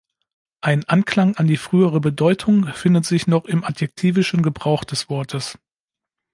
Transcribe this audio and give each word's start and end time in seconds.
Ein 0.61 0.83
Anklang 0.85 1.37
an 1.37 1.45
die 1.45 1.57
frühere 1.57 1.99
Bedeutung 1.99 2.65
findet 2.73 3.05
sich 3.05 3.27
noch 3.27 3.45
im 3.45 3.63
adjektivischen 3.63 4.41
Gebrauch 4.41 4.83
des 4.83 5.09
Wortes. 5.09 5.59